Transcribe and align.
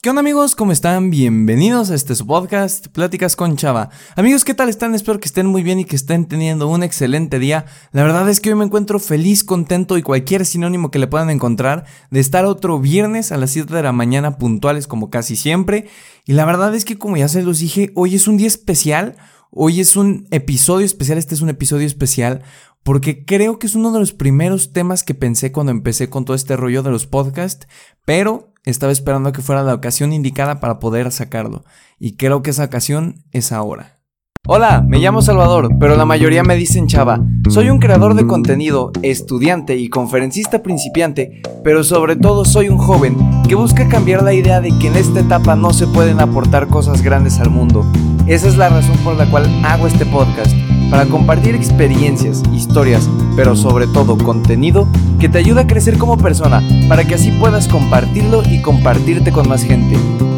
¿Qué 0.00 0.10
onda 0.10 0.20
amigos? 0.20 0.54
¿Cómo 0.54 0.70
están? 0.70 1.10
Bienvenidos 1.10 1.90
a 1.90 1.96
este 1.96 2.14
su 2.14 2.24
podcast, 2.24 2.86
Pláticas 2.86 3.34
con 3.34 3.56
Chava. 3.56 3.90
Amigos, 4.14 4.44
¿qué 4.44 4.54
tal 4.54 4.68
están? 4.68 4.94
Espero 4.94 5.18
que 5.18 5.26
estén 5.26 5.46
muy 5.46 5.64
bien 5.64 5.80
y 5.80 5.84
que 5.84 5.96
estén 5.96 6.26
teniendo 6.26 6.68
un 6.68 6.84
excelente 6.84 7.40
día. 7.40 7.64
La 7.90 8.04
verdad 8.04 8.28
es 8.28 8.38
que 8.38 8.50
hoy 8.50 8.54
me 8.54 8.64
encuentro 8.64 9.00
feliz, 9.00 9.42
contento 9.42 9.98
y 9.98 10.02
cualquier 10.02 10.46
sinónimo 10.46 10.92
que 10.92 11.00
le 11.00 11.08
puedan 11.08 11.30
encontrar 11.30 11.84
de 12.12 12.20
estar 12.20 12.44
otro 12.44 12.78
viernes 12.78 13.32
a 13.32 13.38
las 13.38 13.50
7 13.50 13.74
de 13.74 13.82
la 13.82 13.90
mañana 13.90 14.38
puntuales 14.38 14.86
como 14.86 15.10
casi 15.10 15.34
siempre. 15.34 15.88
Y 16.24 16.34
la 16.34 16.44
verdad 16.44 16.76
es 16.76 16.84
que 16.84 16.96
como 16.96 17.16
ya 17.16 17.26
se 17.26 17.42
los 17.42 17.58
dije, 17.58 17.90
hoy 17.96 18.14
es 18.14 18.28
un 18.28 18.36
día 18.36 18.46
especial. 18.46 19.16
Hoy 19.50 19.80
es 19.80 19.96
un 19.96 20.28
episodio 20.30 20.86
especial, 20.86 21.18
este 21.18 21.34
es 21.34 21.40
un 21.40 21.48
episodio 21.48 21.88
especial 21.88 22.44
porque 22.88 23.24
creo 23.26 23.58
que 23.58 23.66
es 23.66 23.74
uno 23.74 23.92
de 23.92 23.98
los 23.98 24.12
primeros 24.12 24.72
temas 24.72 25.02
que 25.02 25.14
pensé 25.14 25.52
cuando 25.52 25.72
empecé 25.72 26.08
con 26.08 26.24
todo 26.24 26.34
este 26.34 26.56
rollo 26.56 26.82
de 26.82 26.90
los 26.90 27.06
podcasts, 27.06 27.66
pero 28.04 28.47
estaba 28.70 28.92
esperando 28.92 29.32
que 29.32 29.42
fuera 29.42 29.62
la 29.62 29.74
ocasión 29.74 30.12
indicada 30.12 30.60
para 30.60 30.78
poder 30.78 31.10
sacarlo, 31.10 31.64
y 31.98 32.16
creo 32.16 32.42
que 32.42 32.50
esa 32.50 32.64
ocasión 32.64 33.24
es 33.32 33.52
ahora. 33.52 33.98
Hola, 34.46 34.82
me 34.86 34.98
llamo 34.98 35.20
Salvador, 35.20 35.68
pero 35.78 35.96
la 35.96 36.06
mayoría 36.06 36.42
me 36.42 36.56
dicen 36.56 36.86
Chava. 36.86 37.20
Soy 37.50 37.68
un 37.68 37.80
creador 37.80 38.14
de 38.14 38.26
contenido, 38.26 38.92
estudiante 39.02 39.76
y 39.76 39.90
conferencista 39.90 40.62
principiante, 40.62 41.42
pero 41.62 41.84
sobre 41.84 42.16
todo 42.16 42.46
soy 42.46 42.68
un 42.68 42.78
joven 42.78 43.16
que 43.46 43.54
busca 43.54 43.88
cambiar 43.88 44.22
la 44.22 44.32
idea 44.32 44.60
de 44.60 44.70
que 44.78 44.88
en 44.88 44.96
esta 44.96 45.20
etapa 45.20 45.54
no 45.54 45.74
se 45.74 45.86
pueden 45.86 46.20
aportar 46.20 46.68
cosas 46.68 47.02
grandes 47.02 47.40
al 47.40 47.50
mundo. 47.50 47.84
Esa 48.26 48.48
es 48.48 48.56
la 48.56 48.70
razón 48.70 48.96
por 49.04 49.16
la 49.16 49.30
cual 49.30 49.44
hago 49.64 49.86
este 49.86 50.06
podcast 50.06 50.54
para 50.90 51.06
compartir 51.06 51.54
experiencias, 51.54 52.42
historias, 52.52 53.08
pero 53.36 53.54
sobre 53.56 53.86
todo 53.86 54.16
contenido 54.16 54.88
que 55.20 55.28
te 55.28 55.38
ayuda 55.38 55.62
a 55.62 55.66
crecer 55.66 55.98
como 55.98 56.16
persona, 56.16 56.62
para 56.88 57.04
que 57.04 57.14
así 57.14 57.30
puedas 57.32 57.68
compartirlo 57.68 58.42
y 58.48 58.62
compartirte 58.62 59.30
con 59.32 59.48
más 59.48 59.62
gente. 59.64 59.96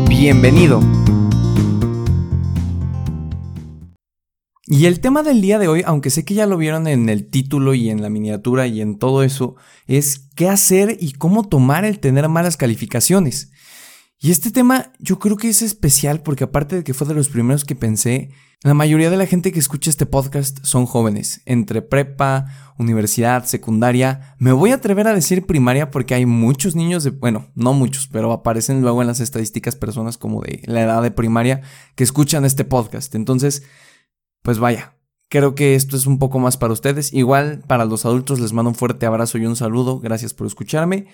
Bienvenido. 0.08 0.80
Y 4.72 4.86
el 4.86 5.00
tema 5.00 5.24
del 5.24 5.40
día 5.40 5.58
de 5.58 5.66
hoy, 5.66 5.82
aunque 5.84 6.10
sé 6.10 6.24
que 6.24 6.34
ya 6.34 6.46
lo 6.46 6.56
vieron 6.56 6.86
en 6.86 7.08
el 7.08 7.28
título 7.28 7.74
y 7.74 7.90
en 7.90 8.02
la 8.02 8.08
miniatura 8.08 8.68
y 8.68 8.80
en 8.80 8.98
todo 8.98 9.24
eso, 9.24 9.56
es 9.88 10.28
qué 10.36 10.48
hacer 10.48 10.96
y 11.00 11.12
cómo 11.12 11.48
tomar 11.48 11.84
el 11.84 11.98
tener 11.98 12.28
malas 12.28 12.56
calificaciones. 12.56 13.50
Y 14.22 14.30
este 14.30 14.50
tema 14.50 14.92
yo 14.98 15.18
creo 15.18 15.38
que 15.38 15.48
es 15.48 15.62
especial 15.62 16.22
porque 16.22 16.44
aparte 16.44 16.76
de 16.76 16.84
que 16.84 16.92
fue 16.92 17.06
de 17.08 17.14
los 17.14 17.30
primeros 17.30 17.64
que 17.64 17.74
pensé, 17.74 18.30
la 18.62 18.74
mayoría 18.74 19.08
de 19.08 19.16
la 19.16 19.24
gente 19.24 19.50
que 19.50 19.58
escucha 19.58 19.88
este 19.88 20.04
podcast 20.04 20.62
son 20.62 20.84
jóvenes, 20.84 21.40
entre 21.46 21.80
prepa, 21.80 22.74
universidad, 22.76 23.46
secundaria. 23.46 24.36
Me 24.38 24.52
voy 24.52 24.72
a 24.72 24.74
atrever 24.74 25.08
a 25.08 25.14
decir 25.14 25.46
primaria 25.46 25.90
porque 25.90 26.14
hay 26.14 26.26
muchos 26.26 26.76
niños 26.76 27.08
bueno, 27.18 27.46
no 27.54 27.72
muchos, 27.72 28.08
pero 28.08 28.30
aparecen 28.30 28.82
luego 28.82 29.00
en 29.00 29.06
las 29.06 29.20
estadísticas 29.20 29.74
personas 29.74 30.18
como 30.18 30.42
de 30.42 30.60
la 30.66 30.82
edad 30.82 31.02
de 31.02 31.10
primaria 31.10 31.62
que 31.94 32.04
escuchan 32.04 32.44
este 32.44 32.66
podcast. 32.66 33.14
Entonces, 33.14 33.62
pues 34.42 34.58
vaya, 34.58 34.98
creo 35.30 35.54
que 35.54 35.74
esto 35.74 35.96
es 35.96 36.06
un 36.06 36.18
poco 36.18 36.38
más 36.38 36.58
para 36.58 36.74
ustedes. 36.74 37.14
Igual 37.14 37.64
para 37.66 37.86
los 37.86 38.04
adultos 38.04 38.38
les 38.38 38.52
mando 38.52 38.68
un 38.68 38.74
fuerte 38.74 39.06
abrazo 39.06 39.38
y 39.38 39.46
un 39.46 39.56
saludo. 39.56 39.98
Gracias 39.98 40.34
por 40.34 40.46
escucharme. 40.46 41.06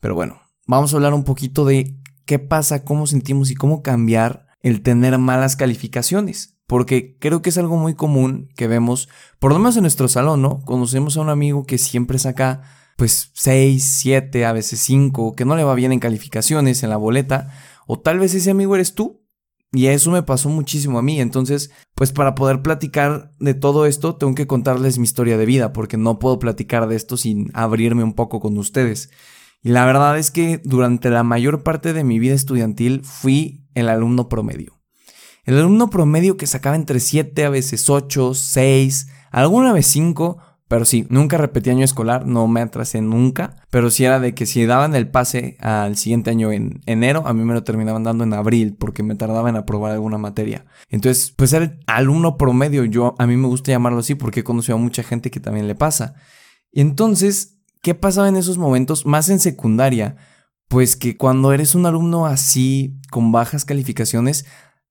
Pero 0.00 0.14
bueno, 0.14 0.40
vamos 0.66 0.94
a 0.94 0.96
hablar 0.96 1.12
un 1.12 1.24
poquito 1.24 1.66
de 1.66 2.00
qué 2.26 2.38
pasa, 2.38 2.84
cómo 2.84 3.06
sentimos 3.06 3.50
y 3.50 3.54
cómo 3.54 3.82
cambiar 3.82 4.46
el 4.62 4.82
tener 4.82 5.16
malas 5.18 5.56
calificaciones 5.56 6.56
porque 6.66 7.16
creo 7.18 7.42
que 7.42 7.50
es 7.50 7.58
algo 7.58 7.76
muy 7.76 7.94
común 7.94 8.48
que 8.56 8.66
vemos, 8.66 9.08
por 9.38 9.52
lo 9.52 9.58
menos 9.58 9.76
en 9.76 9.82
nuestro 9.82 10.08
salón, 10.08 10.42
¿no? 10.42 10.60
Conocemos 10.62 11.16
a 11.16 11.20
un 11.20 11.28
amigo 11.28 11.64
que 11.64 11.78
siempre 11.78 12.18
saca 12.18 12.62
pues 12.96 13.30
6, 13.34 13.82
7, 14.00 14.44
a 14.46 14.52
veces 14.52 14.80
5, 14.80 15.34
que 15.34 15.44
no 15.44 15.54
le 15.54 15.64
va 15.64 15.74
bien 15.74 15.92
en 15.92 16.00
calificaciones, 16.00 16.82
en 16.82 16.90
la 16.90 16.96
boleta, 16.96 17.50
o 17.86 18.00
tal 18.00 18.18
vez 18.18 18.34
ese 18.34 18.50
amigo 18.50 18.74
eres 18.74 18.94
tú. 18.94 19.22
Y 19.72 19.88
eso 19.88 20.10
me 20.10 20.22
pasó 20.22 20.48
muchísimo 20.48 20.98
a 20.98 21.02
mí. 21.02 21.20
Entonces, 21.20 21.70
pues 21.94 22.10
para 22.10 22.34
poder 22.34 22.62
platicar 22.62 23.34
de 23.38 23.52
todo 23.52 23.84
esto, 23.84 24.16
tengo 24.16 24.34
que 24.34 24.46
contarles 24.46 24.98
mi 24.98 25.04
historia 25.04 25.36
de 25.36 25.44
vida, 25.44 25.74
porque 25.74 25.98
no 25.98 26.18
puedo 26.18 26.38
platicar 26.38 26.88
de 26.88 26.96
esto 26.96 27.18
sin 27.18 27.50
abrirme 27.52 28.02
un 28.02 28.14
poco 28.14 28.40
con 28.40 28.56
ustedes. 28.56 29.10
Y 29.66 29.70
la 29.70 29.84
verdad 29.84 30.16
es 30.16 30.30
que 30.30 30.60
durante 30.62 31.10
la 31.10 31.24
mayor 31.24 31.64
parte 31.64 31.92
de 31.92 32.04
mi 32.04 32.20
vida 32.20 32.34
estudiantil 32.34 33.02
fui 33.02 33.66
el 33.74 33.88
alumno 33.88 34.28
promedio. 34.28 34.78
El 35.42 35.58
alumno 35.58 35.90
promedio 35.90 36.36
que 36.36 36.46
sacaba 36.46 36.76
entre 36.76 37.00
7, 37.00 37.44
a 37.44 37.50
veces 37.50 37.90
8, 37.90 38.32
6, 38.32 39.08
alguna 39.32 39.72
vez 39.72 39.88
5, 39.88 40.38
pero 40.68 40.84
sí, 40.84 41.08
nunca 41.10 41.36
repetí 41.36 41.70
año 41.70 41.84
escolar, 41.84 42.28
no 42.28 42.46
me 42.46 42.60
atrasé 42.60 43.00
nunca, 43.00 43.56
pero 43.68 43.90
sí 43.90 44.04
era 44.04 44.20
de 44.20 44.34
que 44.34 44.46
si 44.46 44.64
daban 44.66 44.94
el 44.94 45.10
pase 45.10 45.56
al 45.58 45.96
siguiente 45.96 46.30
año 46.30 46.52
en 46.52 46.80
enero, 46.86 47.26
a 47.26 47.34
mí 47.34 47.42
me 47.42 47.54
lo 47.54 47.64
terminaban 47.64 48.04
dando 48.04 48.22
en 48.22 48.34
abril 48.34 48.76
porque 48.78 49.02
me 49.02 49.16
tardaba 49.16 49.50
en 49.50 49.56
aprobar 49.56 49.90
alguna 49.90 50.16
materia. 50.16 50.64
Entonces, 50.90 51.34
pues 51.36 51.52
era 51.52 51.64
el 51.64 51.80
alumno 51.88 52.36
promedio, 52.36 52.84
yo 52.84 53.16
a 53.18 53.26
mí 53.26 53.36
me 53.36 53.48
gusta 53.48 53.72
llamarlo 53.72 53.98
así 53.98 54.14
porque 54.14 54.40
he 54.40 54.44
conocido 54.44 54.76
a 54.76 54.80
mucha 54.80 55.02
gente 55.02 55.32
que 55.32 55.40
también 55.40 55.66
le 55.66 55.74
pasa. 55.74 56.14
Y 56.70 56.82
entonces, 56.82 57.55
¿qué 57.82 57.94
pasaba 57.94 58.28
en 58.28 58.36
esos 58.36 58.58
momentos? 58.58 59.06
Más 59.06 59.28
en 59.28 59.40
secundaria, 59.40 60.16
pues 60.68 60.96
que 60.96 61.16
cuando 61.16 61.52
eres 61.52 61.74
un 61.74 61.86
alumno 61.86 62.26
así, 62.26 62.98
con 63.10 63.32
bajas 63.32 63.64
calificaciones, 63.64 64.46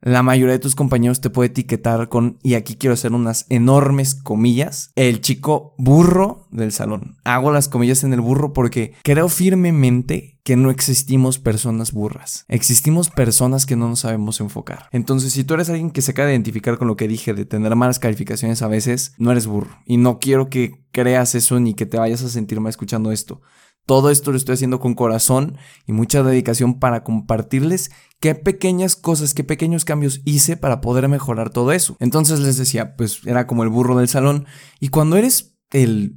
la 0.05 0.21
mayoría 0.21 0.53
de 0.53 0.59
tus 0.59 0.75
compañeros 0.75 1.19
te 1.19 1.31
puede 1.31 1.47
etiquetar 1.47 2.09
con, 2.09 2.37
y 2.43 2.53
aquí 2.53 2.75
quiero 2.75 2.93
hacer 2.93 3.11
unas 3.11 3.47
enormes 3.49 4.13
comillas, 4.13 4.91
el 4.95 5.19
chico 5.19 5.73
burro 5.79 6.47
del 6.51 6.71
salón. 6.71 7.17
Hago 7.23 7.51
las 7.51 7.67
comillas 7.67 8.03
en 8.03 8.13
el 8.13 8.21
burro 8.21 8.53
porque 8.53 8.93
creo 9.03 9.29
firmemente 9.29 10.39
que 10.43 10.57
no 10.57 10.69
existimos 10.69 11.39
personas 11.39 11.91
burras. 11.91 12.45
Existimos 12.49 13.09
personas 13.09 13.65
que 13.65 13.75
no 13.75 13.89
nos 13.89 14.01
sabemos 14.01 14.39
enfocar. 14.41 14.89
Entonces, 14.91 15.33
si 15.33 15.43
tú 15.43 15.55
eres 15.55 15.71
alguien 15.71 15.89
que 15.89 16.03
se 16.03 16.11
acaba 16.11 16.27
de 16.27 16.35
identificar 16.35 16.77
con 16.77 16.87
lo 16.87 16.95
que 16.95 17.07
dije 17.07 17.33
de 17.33 17.45
tener 17.45 17.75
malas 17.75 17.97
calificaciones 17.97 18.61
a 18.61 18.67
veces, 18.67 19.15
no 19.17 19.31
eres 19.31 19.47
burro. 19.47 19.79
Y 19.87 19.97
no 19.97 20.19
quiero 20.19 20.49
que 20.51 20.85
creas 20.91 21.33
eso 21.33 21.59
ni 21.59 21.73
que 21.73 21.87
te 21.87 21.97
vayas 21.97 22.21
a 22.21 22.29
sentir 22.29 22.61
mal 22.61 22.69
escuchando 22.69 23.11
esto. 23.11 23.41
Todo 23.85 24.09
esto 24.09 24.31
lo 24.31 24.37
estoy 24.37 24.53
haciendo 24.53 24.79
con 24.79 24.95
corazón 24.95 25.57
y 25.85 25.93
mucha 25.93 26.23
dedicación 26.23 26.79
para 26.79 27.03
compartirles 27.03 27.91
qué 28.19 28.33
pequeñas 28.33 28.95
cosas, 28.95 29.33
qué 29.33 29.43
pequeños 29.43 29.85
cambios 29.85 30.21
hice 30.25 30.57
para 30.57 30.81
poder 30.81 31.07
mejorar 31.07 31.51
todo 31.51 31.71
eso. 31.71 31.95
Entonces 31.99 32.39
les 32.39 32.57
decía, 32.57 32.95
pues 32.95 33.21
era 33.25 33.45
como 33.45 33.63
el 33.63 33.69
burro 33.69 33.97
del 33.97 34.09
salón. 34.09 34.45
Y 34.79 34.87
cuando 34.87 35.17
eres 35.17 35.55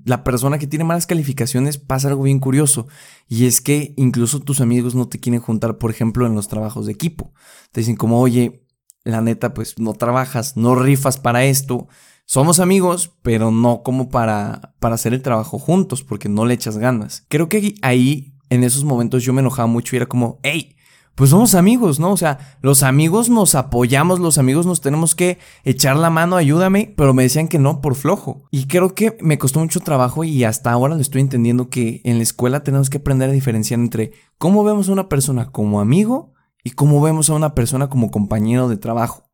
la 0.05 0.25
persona 0.25 0.59
que 0.59 0.67
tiene 0.67 0.85
malas 0.85 1.07
calificaciones, 1.07 1.79
pasa 1.79 2.09
algo 2.09 2.23
bien 2.23 2.39
curioso. 2.39 2.87
Y 3.29 3.47
es 3.47 3.61
que 3.61 3.93
incluso 3.97 4.41
tus 4.41 4.61
amigos 4.61 4.95
no 4.95 5.09
te 5.09 5.19
quieren 5.19 5.41
juntar, 5.41 5.79
por 5.79 5.91
ejemplo, 5.91 6.27
en 6.27 6.35
los 6.35 6.49
trabajos 6.49 6.87
de 6.87 6.93
equipo. 6.93 7.33
Te 7.73 7.81
dicen 7.81 7.97
como, 7.97 8.21
oye, 8.21 8.67
la 9.05 9.21
neta, 9.21 9.55
pues 9.55 9.79
no 9.79 9.95
trabajas, 9.95 10.57
no 10.57 10.75
rifas 10.75 11.19
para 11.19 11.45
esto 11.45 11.89
somos 12.29 12.61
amigos, 12.61 13.17
pero 13.23 13.51
no 13.51 13.83
como 13.83 14.11
para, 14.11 14.75
para 14.81 14.97
hacer 14.97 15.15
el 15.15 15.23
trabajo 15.23 15.59
juntos, 15.59 16.03
porque 16.03 16.29
no 16.29 16.45
le 16.45 16.53
echas 16.53 16.77
ganas. 16.77 17.25
Creo 17.29 17.49
que 17.49 17.75
ahí, 17.81 18.35
en 18.51 18.65
esos 18.65 18.85
momentos, 18.85 19.25
yo 19.25 19.33
me 19.33 19.41
enojaba 19.41 19.67
mucho 19.67 19.97
y 19.97 19.97
era 19.97 20.05
como, 20.05 20.39
hey, 20.43 20.77
pues 21.15 21.31
somos 21.31 21.55
amigos, 21.55 21.99
¿no? 21.99 22.13
O 22.13 22.19
sea, 22.19 22.59
los 22.61 22.83
amigos 22.83 23.31
nos 23.31 23.55
apoyamos, 23.55 24.21
los 24.21 24.37
amigos 24.37 24.67
nos 24.67 24.83
tenemos 24.83 25.15
que 25.15 25.39
echar 25.65 25.97
la 25.97 26.11
mano, 26.11 26.37
ayúdame, 26.37 26.93
pero 26.99 27.15
me 27.15 27.23
decían 27.23 27.49
que 27.49 27.59
no 27.59 27.81
por 27.81 27.95
flojo. 27.95 28.45
Y 28.51 28.67
creo 28.67 28.95
que 28.95 29.17
me 29.23 29.39
costó 29.39 29.61
mucho 29.61 29.81
trabajo 29.81 30.23
y 30.23 30.45
hasta 30.45 30.71
ahora 30.71 30.97
lo 30.97 31.01
estoy 31.01 31.23
entendiendo 31.23 31.71
que 31.71 32.03
en 32.05 32.19
la 32.19 32.25
escuela 32.25 32.63
tenemos 32.63 32.91
que 32.91 32.99
aprender 32.99 33.31
a 33.31 33.33
diferenciar 33.33 33.81
entre 33.81 34.13
cómo 34.37 34.65
vemos 34.65 34.91
a 34.91 34.93
una 34.93 35.09
persona 35.09 35.51
como 35.51 35.81
amigo 35.81 36.35
y 36.63 36.73
cómo 36.73 37.01
vemos 37.01 37.31
a 37.31 37.35
una 37.35 37.55
persona 37.55 37.89
como 37.89 38.11
compañero 38.11 38.69
de 38.69 38.77
trabajo. 38.77 39.28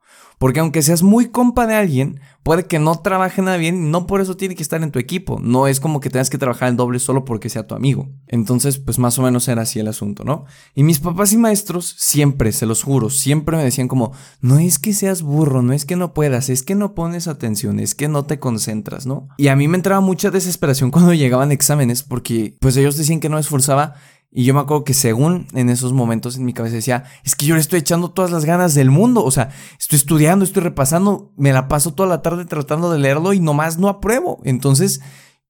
Porque 0.45 0.61
aunque 0.61 0.83
seas 0.83 1.03
muy 1.03 1.31
compa 1.31 1.67
de 1.67 1.75
alguien, 1.75 2.21
puede 2.43 2.67
que 2.67 2.79
no 2.79 3.01
trabaje 3.01 3.41
nada 3.41 3.57
bien 3.57 3.77
y 3.77 3.89
no 3.89 4.07
por 4.07 4.21
eso 4.21 4.37
tiene 4.37 4.55
que 4.55 4.63
estar 4.63 4.83
en 4.83 4.93
tu 4.93 4.99
equipo. 4.99 5.41
No 5.43 5.69
es 5.69 5.81
como 5.81 6.01
que 6.01 6.11
tengas 6.11 6.29
que 6.29 6.37
trabajar 6.37 6.69
el 6.69 6.77
doble 6.77 6.99
solo 6.99 7.25
porque 7.25 7.49
sea 7.49 7.67
tu 7.67 7.75
amigo. 7.75 8.11
Entonces, 8.29 8.77
pues 8.77 8.99
más 8.99 9.19
o 9.19 9.23
menos 9.23 9.49
era 9.49 9.63
así 9.63 9.81
el 9.81 9.89
asunto, 9.89 10.23
¿no? 10.23 10.45
Y 10.75 10.83
mis 10.83 10.99
papás 10.99 11.33
y 11.33 11.39
maestros 11.39 11.97
siempre, 11.97 12.53
se 12.53 12.67
los 12.67 12.83
juro, 12.83 13.09
siempre 13.09 13.57
me 13.57 13.65
decían 13.65 13.89
como, 13.89 14.13
no 14.43 14.59
es 14.59 14.79
que 14.79 14.93
seas 14.93 15.23
burro, 15.23 15.63
no 15.63 15.73
es 15.73 15.87
que 15.87 15.97
no 15.97 16.13
puedas, 16.13 16.51
es 16.51 16.63
que 16.63 16.75
no 16.75 16.95
pones 16.95 17.27
atención, 17.27 17.81
es 17.81 17.95
que 17.95 18.09
no 18.09 18.27
te 18.27 18.39
concentras, 18.39 19.07
¿no? 19.07 19.29
Y 19.39 19.49
a 19.49 19.57
mí 19.57 19.67
me 19.67 19.79
entraba 19.79 20.03
mucha 20.03 20.31
desesperación 20.31 20.91
cuando 20.91 21.15
llegaban 21.15 21.53
exámenes 21.53 22.03
porque 22.03 22.55
pues 22.61 22.77
ellos 22.77 22.99
decían 22.99 23.21
que 23.21 23.31
no 23.31 23.37
me 23.37 23.41
esforzaba 23.41 23.95
y 24.37 24.43
yo 24.43 24.53
me 24.53 24.59
acuerdo 24.59 24.83
que 24.83 24.95
según 24.95 25.47
en 25.55 25.71
esos 25.71 25.93
momentos 25.93 26.37
en 26.37 26.45
mi 26.45 26.53
cabeza 26.53 26.75
decía, 26.75 27.05
es 27.23 27.37
que 27.37 27.47
yo 27.47 27.55
le 27.55 27.61
estoy 27.61 27.79
echando 27.79 28.11
todas 28.11 28.33
las 28.33 28.45
ganas 28.45 28.75
del 28.75 28.91
mundo, 28.91 29.25
o 29.25 29.31
sea, 29.31 29.51
estoy 29.79 29.97
estudiando, 29.97 30.45
estoy 30.45 30.65
repasando, 30.65 31.33
me 31.37 31.53
la 31.53 31.69
paso 31.69 31.95
toda 31.95 32.09
la 32.09 32.21
tarde 32.21 32.45
tratando 32.45 32.91
de 32.91 32.99
leerlo 32.99 33.33
y 33.33 33.39
nomás 33.39 33.79
no 33.79 33.89
apruebo. 33.89 34.41
Entonces, 34.45 35.01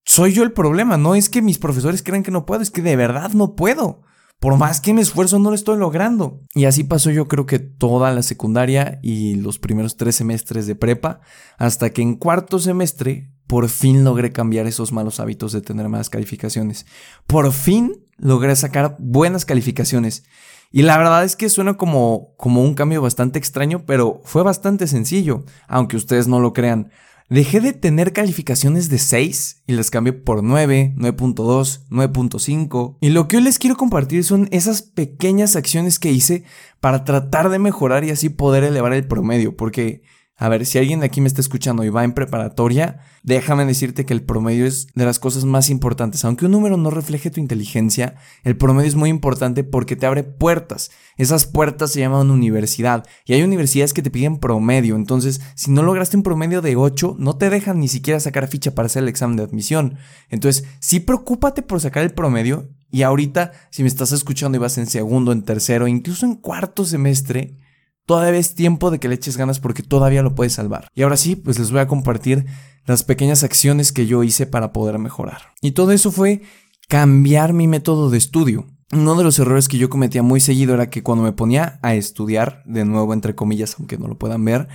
soy 0.05 0.35
yo 0.35 0.43
el 0.43 0.53
problema, 0.53 0.99
no 0.99 1.15
es 1.15 1.31
que 1.31 1.41
mis 1.41 1.57
profesores 1.57 2.03
crean 2.03 2.23
que 2.23 2.31
no 2.31 2.45
puedo, 2.45 2.61
es 2.61 2.71
que 2.71 2.83
de 2.83 2.95
verdad 2.95 3.31
no 3.33 3.55
puedo. 3.55 4.03
Por 4.39 4.59
más 4.59 4.83
que 4.83 4.93
me 4.93 5.01
esfuerzo 5.01 5.39
no 5.39 5.49
lo 5.49 5.55
estoy 5.55 5.79
logrando. 5.79 6.43
Y 6.55 6.67
así 6.67 6.85
pasó 6.85 7.11
yo 7.11 7.27
creo 7.27 7.47
que 7.47 7.61
toda 7.61 8.13
la 8.13 8.23
secundaria 8.23 8.99
y 9.03 9.37
los 9.37 9.59
primeros 9.59 9.97
tres 9.97 10.17
semestres 10.17 10.67
de 10.67 10.75
prepa, 10.75 11.21
hasta 11.57 11.89
que 11.89 12.03
en 12.03 12.17
cuarto 12.17 12.59
semestre 12.59 13.33
por 13.47 13.71
fin 13.71 14.05
logré 14.05 14.33
cambiar 14.33 14.67
esos 14.67 14.93
malos 14.93 15.21
hábitos 15.21 15.53
de 15.53 15.63
tener 15.63 15.89
malas 15.89 16.11
calificaciones. 16.11 16.85
Por 17.27 17.51
fin 17.53 18.04
logré 18.17 18.55
sacar 18.57 18.97
buenas 18.99 19.45
calificaciones. 19.45 20.25
Y 20.71 20.83
la 20.83 20.99
verdad 20.99 21.25
es 21.25 21.37
que 21.37 21.49
suena 21.49 21.77
como, 21.77 22.35
como 22.37 22.63
un 22.63 22.75
cambio 22.75 23.01
bastante 23.01 23.39
extraño, 23.39 23.85
pero 23.87 24.21
fue 24.25 24.43
bastante 24.43 24.87
sencillo, 24.87 25.45
aunque 25.69 25.97
ustedes 25.97 26.27
no 26.27 26.41
lo 26.41 26.53
crean. 26.53 26.91
Dejé 27.31 27.61
de 27.61 27.73
tener 27.73 28.13
calificaciones 28.13 28.91
de 28.91 28.99
6 28.99 29.63
y 29.67 29.73
las 29.73 29.91
cambié 29.91 30.13
por 30.13 30.43
9, 30.43 30.95
9.2, 30.97 31.87
9.5. 31.89 32.99
Y 33.01 33.11
lo 33.11 33.29
que 33.29 33.39
hoy 33.39 33.45
les 33.45 33.59
quiero 33.59 33.77
compartir 33.77 34.25
son 34.25 34.49
esas 34.51 34.83
pequeñas 34.83 35.57
acciones 35.57 35.99
que 35.99 36.13
hice 36.13 36.45
para 36.81 37.05
tratar 37.05 37.49
de 37.49 37.59
mejorar 37.59 38.05
y 38.05 38.11
así 38.11 38.29
poder 38.29 38.63
elevar 38.65 38.93
el 38.93 39.07
promedio, 39.07 39.57
porque 39.57 40.03
a 40.37 40.49
ver, 40.49 40.67
si 40.67 40.79
alguien 40.79 40.99
de 40.99 41.07
aquí 41.07 41.21
me 41.21 41.29
está 41.29 41.41
escuchando 41.41 41.85
y 41.85 41.91
va 41.91 42.03
en 42.03 42.13
preparatoria, 42.13 42.99
déjame 43.23 43.65
decirte 43.67 44.05
que 44.05 44.13
el 44.13 44.25
promedio 44.25 44.67
es 44.67 44.89
de 44.93 45.05
las 45.05 45.21
cosas 45.21 45.45
más 45.45 45.71
importantes. 45.71 46.25
Aunque 46.25 46.47
un 46.47 46.51
número 46.51 46.77
no 46.77 46.91
refleje 46.91 47.31
tu 47.31 47.39
inteligencia, 47.39 48.17
el 48.43 48.57
promedio 48.57 48.89
es 48.89 48.97
muy 48.97 49.11
importante 49.11 49.63
porque 49.63 49.95
te 49.95 50.07
abre 50.07 50.25
puertas. 50.25 50.91
Esas 51.17 51.47
puertas 51.47 51.93
se 51.93 52.01
llaman 52.01 52.33
universidad. 52.33 53.07
Y 53.25 53.35
hay 53.35 53.43
universidades 53.43 53.93
que 53.93 54.03
te 54.03 54.11
piden 54.11 54.39
promedio. 54.39 54.97
Entonces, 54.97 55.41
si 55.55 55.71
no 55.71 55.85
lograste 55.85 56.17
un 56.17 56.25
promedio 56.25 56.63
de 56.63 56.75
8, 56.75 57.15
no 57.17 57.37
te 57.37 57.49
dejan 57.49 57.79
ni 57.79 57.87
siquiera 57.87 58.19
sacar 58.19 58.49
ficha 58.49 58.75
para 58.75 58.87
hacer 58.87 59.05
el 59.05 59.09
examen 59.09 59.37
de 59.37 59.45
admisión. 59.45 59.99
Entonces, 60.31 60.65
sí 60.81 60.99
preocúpate 60.99 61.63
por 61.63 61.81
sacar 61.81 62.03
el 62.03 62.13
promedio. 62.13 62.71
Y 62.91 63.03
ahorita, 63.03 63.53
si 63.71 63.83
me 63.83 63.89
estás 63.89 64.11
escuchando 64.11 64.57
y 64.57 64.61
vas 64.61 64.79
en 64.79 64.87
segundo, 64.89 65.31
en 65.31 65.45
tercero, 65.45 65.87
incluso 65.87 66.27
en 66.27 66.35
cuarto 66.35 66.85
semestre, 66.85 67.57
Todavía 68.07 68.41
es 68.41 68.55
tiempo 68.55 68.91
de 68.91 68.99
que 68.99 69.09
le 69.09 69.15
eches 69.15 69.37
ganas 69.37 69.61
porque 69.61 69.83
todavía 69.83 70.23
lo 70.23 70.35
puedes 70.35 70.53
salvar. 70.53 70.89
Y 70.95 71.03
ahora 71.03 71.17
sí, 71.17 71.37
pues 71.37 71.59
les 71.59 71.71
voy 71.71 71.81
a 71.81 71.87
compartir 71.87 72.47
las 72.87 73.03
pequeñas 73.03 73.45
acciones 73.45 73.93
que 73.93 74.07
yo 74.07 74.23
hice 74.23 74.47
para 74.47 74.73
poder 74.73 74.99
mejorar. 74.99 75.55
Y 75.63 75.73
todo 75.73 75.93
eso 75.93 76.13
fue 76.13 76.43
cambiar 76.89 77.53
mi 77.55 77.67
método 77.67 78.11
de 78.11 78.19
estudio. 78.19 78.67
Uno 78.93 79.15
de 79.15 79.25
los 79.25 79.39
errores 79.39 79.69
que 79.69 79.79
yo 79.79 79.89
cometía 79.89 80.23
muy 80.23 80.41
seguido 80.41 80.75
era 80.75 80.91
que 80.91 81.03
cuando 81.03 81.25
me 81.25 81.33
ponía 81.33 81.79
a 81.83 81.95
estudiar, 81.95 82.63
de 82.67 82.85
nuevo 82.85 83.15
entre 83.15 83.35
comillas, 83.35 83.77
aunque 83.79 83.97
no 83.97 84.07
lo 84.07 84.19
puedan 84.19 84.45
ver, 84.45 84.69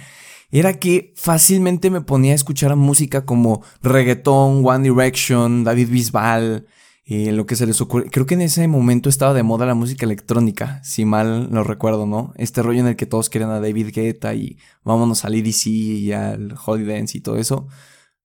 era 0.52 0.80
que 0.80 1.14
fácilmente 1.16 1.92
me 1.92 2.02
ponía 2.02 2.32
a 2.32 2.36
escuchar 2.36 2.76
música 2.76 3.26
como 3.26 3.62
reggaeton, 3.84 4.66
One 4.66 4.90
Direction, 4.90 5.64
David 5.64 5.90
Bisbal, 5.90 6.66
y 7.12 7.32
lo 7.32 7.48
que 7.48 7.56
se 7.56 7.66
les 7.66 7.82
ocurre. 7.82 8.08
Creo 8.12 8.28
que 8.28 8.36
en 8.36 8.42
ese 8.42 8.68
momento 8.68 9.10
estaba 9.10 9.34
de 9.34 9.42
moda 9.42 9.66
la 9.66 9.74
música 9.74 10.06
electrónica, 10.06 10.80
si 10.84 11.06
mal 11.06 11.52
no 11.52 11.64
recuerdo, 11.64 12.06
¿no? 12.06 12.34
Este 12.36 12.62
rollo 12.62 12.82
en 12.82 12.86
el 12.86 12.96
que 12.96 13.08
todos 13.08 13.32
querían 13.32 13.50
a 13.50 13.60
David 13.60 13.90
Guetta 13.92 14.36
y 14.36 14.60
vámonos 14.84 15.26
al 15.26 15.34
EDC 15.34 15.66
y 15.66 16.12
al 16.12 16.54
Holy 16.64 16.86
Dance 16.86 17.18
y 17.18 17.22
todo 17.22 17.38
eso. 17.38 17.68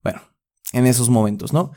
Bueno, 0.03 0.21
en 0.75 0.85
esos 0.85 1.09
momentos, 1.09 1.55
¿no? 1.55 1.71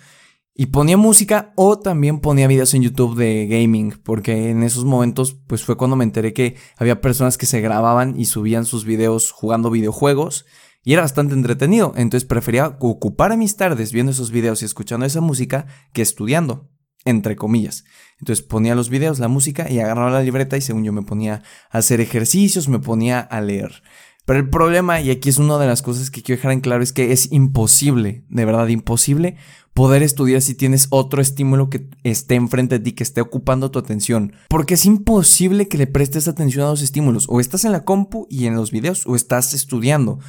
Y 0.54 0.66
ponía 0.66 0.98
música 0.98 1.54
o 1.56 1.80
también 1.80 2.20
ponía 2.20 2.46
videos 2.46 2.74
en 2.74 2.82
YouTube 2.82 3.16
de 3.16 3.48
gaming, 3.48 3.94
porque 4.04 4.50
en 4.50 4.64
esos 4.64 4.84
momentos 4.84 5.34
pues 5.48 5.64
fue 5.64 5.78
cuando 5.78 5.96
me 5.96 6.04
enteré 6.04 6.34
que 6.34 6.58
había 6.76 7.00
personas 7.00 7.38
que 7.38 7.46
se 7.46 7.62
grababan 7.62 8.20
y 8.20 8.26
subían 8.26 8.66
sus 8.66 8.84
videos 8.84 9.32
jugando 9.32 9.72
videojuegos 9.72 10.46
y 10.84 10.92
era 10.92 11.04
bastante 11.04 11.36
entretenido, 11.36 11.94
entonces 11.96 12.28
prefería 12.28 12.76
ocupar 12.82 13.38
mis 13.38 13.56
tardes 13.56 13.94
viendo 13.94 14.12
esos 14.12 14.30
videos 14.32 14.62
y 14.62 14.66
escuchando 14.66 15.06
esa 15.06 15.22
música 15.22 15.68
que 15.94 16.02
estudiando 16.02 16.70
entre 17.08 17.36
comillas. 17.36 17.86
Entonces 18.20 18.44
ponía 18.46 18.76
los 18.76 18.90
videos, 18.90 19.20
la 19.20 19.28
música 19.28 19.70
y 19.70 19.80
agarraba 19.80 20.12
la 20.12 20.24
libreta 20.24 20.58
y 20.58 20.62
según 20.62 20.84
yo 20.84 20.94
me 20.94 21.04
ponía 21.04 21.44
a 21.70 21.78
hacer 21.78 22.02
ejercicios, 22.02 22.68
me 22.68 22.80
ponía 22.80 23.20
a 23.20 23.42
leer. 23.42 23.84
Pero 24.26 24.40
el 24.40 24.50
problema, 24.50 25.00
y 25.00 25.10
aquí 25.10 25.30
es 25.30 25.38
una 25.38 25.58
de 25.58 25.68
las 25.68 25.82
cosas 25.82 26.12
que 26.12 26.22
quiero 26.22 26.38
dejar 26.38 26.52
en 26.52 26.60
claro, 26.60 26.84
es 26.84 26.92
que 26.92 27.14
es 27.14 27.32
imposible, 27.32 28.26
de 28.28 28.44
verdad 28.44 28.68
imposible, 28.68 29.38
poder 29.74 30.04
estudiar 30.04 30.42
si 30.42 30.54
tienes 30.54 30.88
otro 30.90 31.22
estímulo 31.22 31.70
que 31.70 31.88
esté 32.04 32.36
enfrente 32.36 32.78
de 32.78 32.84
ti, 32.84 32.92
que 32.92 33.04
esté 33.04 33.22
ocupando 33.22 33.72
tu 33.72 33.80
atención. 33.80 34.34
Porque 34.50 34.74
es 34.74 34.86
imposible 34.86 35.70
que 35.70 35.78
le 35.78 35.88
prestes 35.88 36.28
atención 36.28 36.66
a 36.66 36.72
los 36.72 36.82
estímulos. 36.82 37.28
O 37.30 37.40
estás 37.40 37.64
en 37.64 37.72
la 37.72 37.86
compu 37.86 38.28
y 38.30 38.48
en 38.48 38.56
los 38.56 38.72
videos, 38.72 39.08
o 39.08 39.16
estás 39.16 39.54
estudiando 39.54 40.20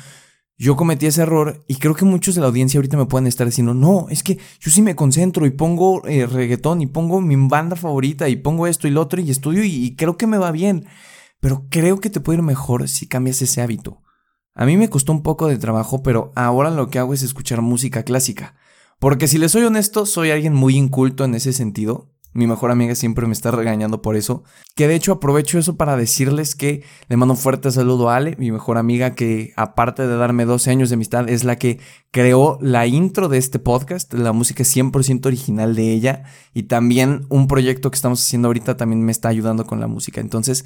yo 0.58 0.76
cometí 0.76 1.06
ese 1.06 1.22
error 1.22 1.64
y 1.68 1.76
creo 1.76 1.94
que 1.94 2.04
muchos 2.04 2.34
de 2.34 2.40
la 2.40 2.48
audiencia 2.48 2.78
ahorita 2.78 2.96
me 2.96 3.06
pueden 3.06 3.28
estar 3.28 3.46
diciendo, 3.46 3.74
no, 3.74 4.06
es 4.10 4.24
que 4.24 4.38
yo 4.58 4.70
sí 4.70 4.82
me 4.82 4.96
concentro 4.96 5.46
y 5.46 5.50
pongo 5.50 6.04
eh, 6.06 6.26
reggaetón 6.26 6.82
y 6.82 6.86
pongo 6.86 7.20
mi 7.20 7.36
banda 7.36 7.76
favorita 7.76 8.28
y 8.28 8.36
pongo 8.36 8.66
esto 8.66 8.88
y 8.88 8.90
lo 8.90 9.00
otro 9.00 9.20
y 9.20 9.30
estudio 9.30 9.62
y, 9.62 9.72
y, 9.72 9.94
creo 9.94 10.16
que 10.16 10.26
me 10.26 10.36
va 10.36 10.50
bien, 10.50 10.86
pero 11.38 11.66
creo 11.70 12.00
que 12.00 12.10
te 12.10 12.20
puede 12.20 12.38
ir 12.38 12.42
mejor 12.42 12.88
si 12.88 13.06
cambias 13.06 13.40
ese 13.40 13.62
hábito. 13.62 14.02
A 14.54 14.66
mí 14.66 14.76
me 14.76 14.90
costó 14.90 15.12
un 15.12 15.22
poco 15.22 15.46
de 15.46 15.56
trabajo, 15.56 16.02
pero 16.02 16.32
ahora 16.34 16.70
lo 16.70 16.90
que 16.90 16.98
hago 16.98 17.14
es 17.14 17.22
escuchar 17.22 17.62
música 17.62 18.02
clásica. 18.02 18.56
Porque 18.98 19.28
si 19.28 19.38
les 19.38 19.52
soy 19.52 19.62
honesto, 19.62 20.04
soy 20.04 20.32
alguien 20.32 20.54
muy 20.54 20.74
inculto 20.74 21.24
en 21.24 21.36
ese 21.36 21.52
sentido. 21.52 22.10
Mi 22.38 22.46
mejor 22.46 22.70
amiga 22.70 22.94
siempre 22.94 23.26
me 23.26 23.32
está 23.32 23.50
regañando 23.50 24.00
por 24.00 24.14
eso. 24.14 24.44
Que 24.76 24.86
de 24.86 24.94
hecho 24.94 25.10
aprovecho 25.10 25.58
eso 25.58 25.76
para 25.76 25.96
decirles 25.96 26.54
que 26.54 26.84
le 27.08 27.16
mando 27.16 27.34
un 27.34 27.40
fuerte 27.40 27.72
saludo 27.72 28.10
a 28.10 28.14
Ale, 28.14 28.36
mi 28.38 28.52
mejor 28.52 28.78
amiga 28.78 29.16
que 29.16 29.52
aparte 29.56 30.06
de 30.06 30.16
darme 30.16 30.44
12 30.44 30.70
años 30.70 30.88
de 30.88 30.94
amistad 30.94 31.28
es 31.28 31.42
la 31.42 31.56
que 31.56 31.80
creó 32.12 32.56
la 32.60 32.86
intro 32.86 33.28
de 33.28 33.38
este 33.38 33.58
podcast. 33.58 34.14
La 34.14 34.30
música 34.30 34.62
es 34.62 34.76
100% 34.76 35.26
original 35.26 35.74
de 35.74 35.92
ella. 35.92 36.22
Y 36.54 36.62
también 36.62 37.26
un 37.28 37.48
proyecto 37.48 37.90
que 37.90 37.96
estamos 37.96 38.22
haciendo 38.22 38.46
ahorita 38.46 38.76
también 38.76 39.02
me 39.02 39.10
está 39.10 39.30
ayudando 39.30 39.66
con 39.66 39.80
la 39.80 39.88
música. 39.88 40.20
Entonces... 40.20 40.64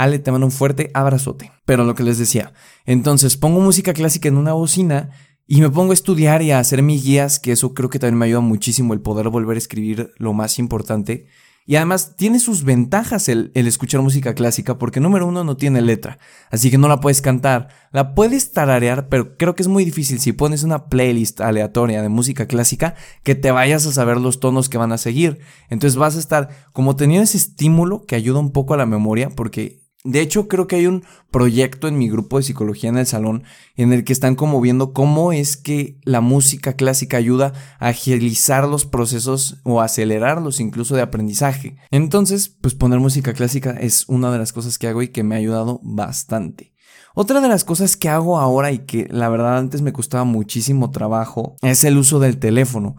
Ale, 0.00 0.20
te 0.20 0.30
mando 0.30 0.46
un 0.46 0.52
fuerte 0.52 0.92
abrazote. 0.94 1.50
Pero 1.64 1.82
lo 1.82 1.96
que 1.96 2.04
les 2.04 2.18
decía, 2.18 2.52
entonces 2.86 3.36
pongo 3.36 3.58
música 3.58 3.92
clásica 3.92 4.28
en 4.28 4.36
una 4.36 4.52
bocina 4.52 5.10
y 5.50 5.62
me 5.62 5.70
pongo 5.70 5.92
a 5.92 5.94
estudiar 5.94 6.42
y 6.42 6.50
a 6.50 6.58
hacer 6.58 6.82
mis 6.82 7.02
guías, 7.02 7.40
que 7.40 7.52
eso 7.52 7.72
creo 7.72 7.88
que 7.88 7.98
también 7.98 8.18
me 8.18 8.26
ayuda 8.26 8.40
muchísimo 8.40 8.92
el 8.92 9.00
poder 9.00 9.30
volver 9.30 9.56
a 9.56 9.58
escribir 9.58 10.12
lo 10.18 10.34
más 10.34 10.58
importante. 10.58 11.26
Y 11.64 11.76
además 11.76 12.16
tiene 12.16 12.38
sus 12.38 12.64
ventajas 12.64 13.30
el, 13.30 13.50
escuchar 13.54 14.02
música 14.02 14.34
clásica, 14.34 14.76
porque 14.76 15.00
número 15.00 15.26
uno 15.26 15.44
no 15.44 15.56
tiene 15.56 15.80
letra, 15.80 16.18
así 16.50 16.70
que 16.70 16.76
no 16.76 16.86
la 16.86 17.00
puedes 17.00 17.22
cantar. 17.22 17.68
La 17.92 18.14
puedes 18.14 18.52
tararear, 18.52 19.08
pero 19.08 19.38
creo 19.38 19.54
que 19.54 19.62
es 19.62 19.68
muy 19.68 19.86
difícil 19.86 20.20
si 20.20 20.32
pones 20.32 20.64
una 20.64 20.88
playlist 20.88 21.40
aleatoria 21.40 22.02
de 22.02 22.10
música 22.10 22.46
clásica 22.46 22.94
que 23.22 23.34
te 23.34 23.50
vayas 23.50 23.86
a 23.86 23.92
saber 23.92 24.18
los 24.18 24.40
tonos 24.40 24.68
que 24.68 24.76
van 24.76 24.92
a 24.92 24.98
seguir. 24.98 25.40
Entonces 25.70 25.96
vas 25.96 26.16
a 26.16 26.20
estar 26.20 26.50
como 26.74 26.94
teniendo 26.94 27.24
ese 27.24 27.38
estímulo 27.38 28.04
que 28.04 28.16
ayuda 28.16 28.38
un 28.38 28.52
poco 28.52 28.74
a 28.74 28.78
la 28.78 28.86
memoria, 28.86 29.30
porque 29.30 29.87
de 30.04 30.20
hecho, 30.20 30.46
creo 30.46 30.68
que 30.68 30.76
hay 30.76 30.86
un 30.86 31.04
proyecto 31.30 31.88
en 31.88 31.98
mi 31.98 32.08
grupo 32.08 32.36
de 32.36 32.44
psicología 32.44 32.88
en 32.88 32.98
el 32.98 33.06
salón 33.06 33.42
en 33.76 33.92
el 33.92 34.04
que 34.04 34.12
están 34.12 34.36
como 34.36 34.60
viendo 34.60 34.92
cómo 34.92 35.32
es 35.32 35.56
que 35.56 35.98
la 36.04 36.20
música 36.20 36.74
clásica 36.74 37.16
ayuda 37.16 37.52
a 37.80 37.88
agilizar 37.88 38.68
los 38.68 38.86
procesos 38.86 39.58
o 39.64 39.80
acelerarlos 39.80 40.60
incluso 40.60 40.94
de 40.94 41.02
aprendizaje. 41.02 41.76
Entonces, 41.90 42.48
pues 42.48 42.74
poner 42.74 43.00
música 43.00 43.32
clásica 43.32 43.72
es 43.72 44.08
una 44.08 44.30
de 44.30 44.38
las 44.38 44.52
cosas 44.52 44.78
que 44.78 44.86
hago 44.86 45.02
y 45.02 45.08
que 45.08 45.24
me 45.24 45.34
ha 45.34 45.38
ayudado 45.38 45.80
bastante. 45.82 46.72
Otra 47.14 47.40
de 47.40 47.48
las 47.48 47.64
cosas 47.64 47.96
que 47.96 48.08
hago 48.08 48.38
ahora 48.38 48.70
y 48.70 48.78
que 48.78 49.08
la 49.10 49.28
verdad 49.28 49.58
antes 49.58 49.82
me 49.82 49.92
costaba 49.92 50.22
muchísimo 50.22 50.92
trabajo 50.92 51.56
es 51.62 51.82
el 51.82 51.98
uso 51.98 52.20
del 52.20 52.38
teléfono. 52.38 52.94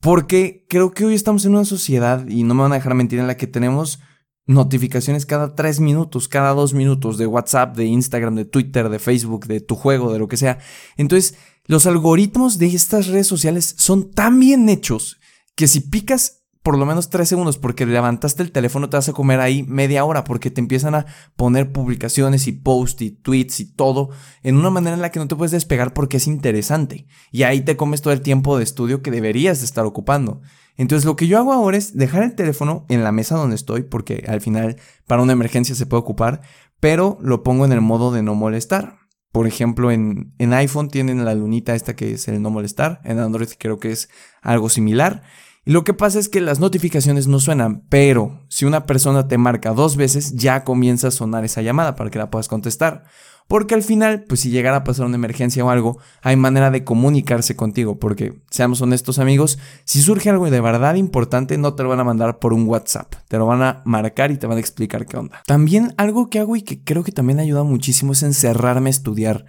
Porque 0.00 0.66
creo 0.68 0.90
que 0.90 1.06
hoy 1.06 1.14
estamos 1.14 1.46
en 1.46 1.52
una 1.52 1.64
sociedad, 1.64 2.28
y 2.28 2.44
no 2.44 2.52
me 2.52 2.60
van 2.60 2.72
a 2.72 2.74
dejar 2.74 2.94
mentir, 2.94 3.20
en 3.20 3.26
la 3.26 3.38
que 3.38 3.46
tenemos 3.46 4.00
notificaciones 4.46 5.26
cada 5.26 5.54
tres 5.54 5.80
minutos, 5.80 6.28
cada 6.28 6.52
dos 6.52 6.74
minutos 6.74 7.18
de 7.18 7.26
WhatsApp, 7.26 7.76
de 7.76 7.86
Instagram, 7.86 8.34
de 8.34 8.44
Twitter, 8.44 8.88
de 8.88 8.98
Facebook, 8.98 9.46
de 9.46 9.60
tu 9.60 9.74
juego, 9.74 10.12
de 10.12 10.18
lo 10.18 10.28
que 10.28 10.36
sea. 10.36 10.58
Entonces, 10.96 11.36
los 11.66 11.86
algoritmos 11.86 12.58
de 12.58 12.66
estas 12.66 13.06
redes 13.06 13.26
sociales 13.26 13.74
son 13.78 14.10
tan 14.10 14.38
bien 14.38 14.68
hechos 14.68 15.18
que 15.54 15.66
si 15.66 15.80
picas 15.80 16.44
por 16.64 16.78
lo 16.78 16.86
menos 16.86 17.10
tres 17.10 17.28
segundos 17.28 17.58
porque 17.58 17.84
levantaste 17.84 18.42
el 18.42 18.50
teléfono 18.50 18.88
te 18.88 18.96
vas 18.96 19.08
a 19.10 19.12
comer 19.12 19.38
ahí 19.38 19.64
media 19.64 20.02
hora 20.06 20.24
porque 20.24 20.50
te 20.50 20.62
empiezan 20.62 20.94
a 20.94 21.04
poner 21.36 21.72
publicaciones 21.72 22.46
y 22.46 22.52
posts 22.52 23.02
y 23.02 23.10
tweets 23.10 23.60
y 23.60 23.66
todo 23.66 24.08
en 24.42 24.56
una 24.56 24.70
manera 24.70 24.96
en 24.96 25.02
la 25.02 25.10
que 25.10 25.18
no 25.18 25.28
te 25.28 25.36
puedes 25.36 25.52
despegar 25.52 25.92
porque 25.92 26.16
es 26.16 26.26
interesante 26.26 27.06
y 27.30 27.42
ahí 27.42 27.60
te 27.60 27.76
comes 27.76 28.00
todo 28.00 28.14
el 28.14 28.22
tiempo 28.22 28.56
de 28.56 28.64
estudio 28.64 29.02
que 29.02 29.10
deberías 29.10 29.58
de 29.60 29.66
estar 29.66 29.84
ocupando. 29.84 30.40
Entonces 30.76 31.04
lo 31.04 31.16
que 31.16 31.26
yo 31.26 31.38
hago 31.38 31.52
ahora 31.52 31.76
es 31.76 31.96
dejar 31.96 32.22
el 32.22 32.34
teléfono 32.34 32.84
en 32.88 33.04
la 33.04 33.12
mesa 33.12 33.36
donde 33.36 33.56
estoy, 33.56 33.82
porque 33.82 34.24
al 34.28 34.40
final 34.40 34.76
para 35.06 35.22
una 35.22 35.32
emergencia 35.32 35.74
se 35.74 35.86
puede 35.86 36.00
ocupar, 36.00 36.40
pero 36.80 37.18
lo 37.20 37.42
pongo 37.42 37.64
en 37.64 37.72
el 37.72 37.80
modo 37.80 38.12
de 38.12 38.22
no 38.22 38.34
molestar. 38.34 38.98
Por 39.32 39.46
ejemplo, 39.46 39.90
en, 39.90 40.32
en 40.38 40.52
iPhone 40.52 40.88
tienen 40.88 41.24
la 41.24 41.34
lunita 41.34 41.74
esta 41.74 41.96
que 41.96 42.12
es 42.12 42.28
el 42.28 42.40
no 42.40 42.50
molestar, 42.50 43.00
en 43.04 43.18
Android 43.18 43.48
creo 43.58 43.78
que 43.78 43.92
es 43.92 44.08
algo 44.42 44.68
similar. 44.68 45.22
Y 45.66 45.72
lo 45.72 45.82
que 45.82 45.94
pasa 45.94 46.18
es 46.18 46.28
que 46.28 46.40
las 46.40 46.60
notificaciones 46.60 47.26
no 47.26 47.40
suenan, 47.40 47.82
pero 47.88 48.42
si 48.48 48.66
una 48.66 48.84
persona 48.84 49.28
te 49.28 49.38
marca 49.38 49.72
dos 49.72 49.96
veces, 49.96 50.34
ya 50.34 50.62
comienza 50.62 51.08
a 51.08 51.10
sonar 51.10 51.44
esa 51.44 51.62
llamada 51.62 51.96
para 51.96 52.10
que 52.10 52.18
la 52.18 52.30
puedas 52.30 52.48
contestar. 52.48 53.04
Porque 53.46 53.74
al 53.74 53.82
final, 53.82 54.24
pues 54.26 54.40
si 54.40 54.50
llegara 54.50 54.78
a 54.78 54.84
pasar 54.84 55.04
una 55.04 55.16
emergencia 55.16 55.64
o 55.64 55.70
algo, 55.70 55.98
hay 56.22 56.36
manera 56.36 56.70
de 56.70 56.82
comunicarse 56.82 57.56
contigo. 57.56 57.98
Porque, 57.98 58.40
seamos 58.50 58.80
honestos 58.80 59.18
amigos, 59.18 59.58
si 59.84 60.00
surge 60.00 60.30
algo 60.30 60.48
de 60.48 60.60
verdad 60.60 60.94
importante, 60.94 61.58
no 61.58 61.74
te 61.74 61.82
lo 61.82 61.90
van 61.90 62.00
a 62.00 62.04
mandar 62.04 62.38
por 62.38 62.54
un 62.54 62.66
WhatsApp. 62.66 63.14
Te 63.28 63.36
lo 63.36 63.46
van 63.46 63.62
a 63.62 63.82
marcar 63.84 64.30
y 64.30 64.38
te 64.38 64.46
van 64.46 64.56
a 64.56 64.60
explicar 64.60 65.06
qué 65.06 65.18
onda. 65.18 65.42
También 65.46 65.92
algo 65.98 66.30
que 66.30 66.38
hago 66.38 66.56
y 66.56 66.62
que 66.62 66.82
creo 66.82 67.04
que 67.04 67.12
también 67.12 67.38
ayuda 67.38 67.64
muchísimo 67.64 68.12
es 68.12 68.22
encerrarme 68.22 68.88
a 68.88 68.90
estudiar. 68.90 69.44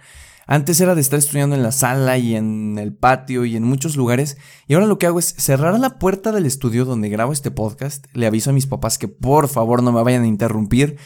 Antes 0.48 0.80
era 0.80 0.94
de 0.94 1.00
estar 1.00 1.18
estudiando 1.18 1.56
en 1.56 1.64
la 1.64 1.72
sala 1.72 2.18
y 2.18 2.36
en 2.36 2.78
el 2.78 2.94
patio 2.94 3.44
y 3.44 3.56
en 3.56 3.64
muchos 3.64 3.96
lugares. 3.96 4.38
Y 4.68 4.74
ahora 4.74 4.86
lo 4.86 4.96
que 4.96 5.06
hago 5.06 5.18
es 5.18 5.34
cerrar 5.36 5.76
la 5.80 5.98
puerta 5.98 6.30
del 6.30 6.46
estudio 6.46 6.84
donde 6.84 7.08
grabo 7.08 7.32
este 7.32 7.50
podcast. 7.50 8.06
Le 8.12 8.26
aviso 8.26 8.50
a 8.50 8.52
mis 8.52 8.68
papás 8.68 8.96
que 8.96 9.08
por 9.08 9.48
favor 9.48 9.82
no 9.82 9.90
me 9.90 10.02
vayan 10.04 10.22
a 10.22 10.28
interrumpir 10.28 10.98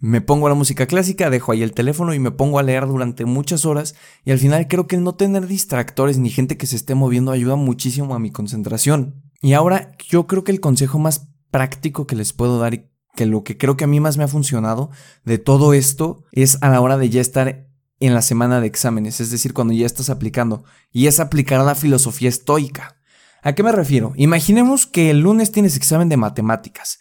Me 0.00 0.20
pongo 0.20 0.48
la 0.48 0.56
música 0.56 0.86
clásica, 0.86 1.30
dejo 1.30 1.52
ahí 1.52 1.62
el 1.62 1.72
teléfono 1.72 2.14
y 2.14 2.18
me 2.18 2.32
pongo 2.32 2.58
a 2.58 2.64
leer 2.64 2.88
durante 2.88 3.26
muchas 3.26 3.64
horas 3.64 3.94
y 4.24 4.32
al 4.32 4.38
final 4.38 4.66
creo 4.66 4.88
que 4.88 4.96
no 4.96 5.14
tener 5.14 5.46
distractores 5.46 6.18
ni 6.18 6.30
gente 6.30 6.56
que 6.56 6.66
se 6.66 6.74
esté 6.74 6.96
moviendo 6.96 7.30
ayuda 7.30 7.54
muchísimo 7.54 8.14
a 8.14 8.18
mi 8.18 8.32
concentración. 8.32 9.22
Y 9.40 9.52
ahora 9.52 9.92
yo 10.08 10.26
creo 10.26 10.42
que 10.42 10.52
el 10.52 10.60
consejo 10.60 10.98
más 10.98 11.28
práctico 11.52 12.08
que 12.08 12.16
les 12.16 12.32
puedo 12.32 12.58
dar 12.58 12.74
y 12.74 12.90
que 13.14 13.26
lo 13.26 13.44
que 13.44 13.56
creo 13.56 13.76
que 13.76 13.84
a 13.84 13.88
mí 13.88 14.00
más 14.00 14.16
me 14.16 14.24
ha 14.24 14.28
funcionado 14.28 14.90
de 15.24 15.38
todo 15.38 15.74
esto 15.74 16.24
es 16.32 16.58
a 16.60 16.70
la 16.70 16.80
hora 16.80 16.96
de 16.96 17.10
ya 17.10 17.20
estar 17.20 17.69
en 18.00 18.14
la 18.14 18.22
semana 18.22 18.60
de 18.60 18.66
exámenes, 18.66 19.20
es 19.20 19.30
decir, 19.30 19.52
cuando 19.52 19.74
ya 19.74 19.86
estás 19.86 20.10
aplicando, 20.10 20.64
y 20.90 21.06
es 21.06 21.20
aplicar 21.20 21.64
la 21.64 21.74
filosofía 21.74 22.28
estoica. 22.28 22.96
¿A 23.42 23.54
qué 23.54 23.62
me 23.62 23.72
refiero? 23.72 24.12
Imaginemos 24.16 24.86
que 24.86 25.10
el 25.10 25.20
lunes 25.20 25.52
tienes 25.52 25.76
examen 25.76 26.08
de 26.08 26.16
matemáticas. 26.16 26.98